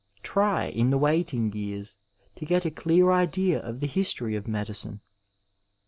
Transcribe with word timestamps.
Try, 0.23 0.65
in 0.65 0.89
the 0.89 0.97
waiting 0.97 1.53
years, 1.53 1.99
to 2.33 2.43
get 2.43 2.65
a 2.65 2.71
clear 2.71 3.11
idea 3.11 3.59
of 3.61 3.81
the 3.81 3.85
history 3.85 4.35
of 4.35 4.47
medicine. 4.47 5.01